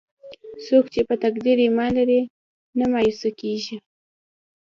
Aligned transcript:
څوک 0.65 0.85
چې 0.93 1.01
په 1.09 1.15
تقدیر 1.23 1.57
ایمان 1.63 1.91
لري، 1.99 2.21
نه 2.77 2.85
مایوسه 2.91 3.29
کېږي. 3.39 3.75